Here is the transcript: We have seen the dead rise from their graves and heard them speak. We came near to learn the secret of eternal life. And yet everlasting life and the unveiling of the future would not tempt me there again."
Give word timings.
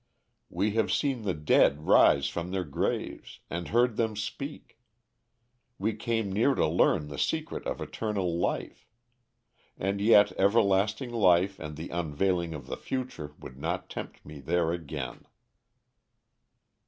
We 0.49 0.71
have 0.71 0.91
seen 0.91 1.21
the 1.21 1.35
dead 1.35 1.85
rise 1.85 2.27
from 2.27 2.49
their 2.49 2.63
graves 2.63 3.39
and 3.51 3.67
heard 3.67 3.97
them 3.97 4.15
speak. 4.15 4.79
We 5.77 5.93
came 5.93 6.31
near 6.33 6.55
to 6.55 6.65
learn 6.65 7.07
the 7.07 7.19
secret 7.19 7.67
of 7.67 7.79
eternal 7.79 8.35
life. 8.39 8.87
And 9.77 10.01
yet 10.01 10.31
everlasting 10.39 11.13
life 11.13 11.59
and 11.59 11.75
the 11.77 11.89
unveiling 11.89 12.55
of 12.55 12.65
the 12.65 12.77
future 12.77 13.35
would 13.37 13.59
not 13.59 13.91
tempt 13.91 14.25
me 14.25 14.39
there 14.39 14.71
again." 14.71 15.27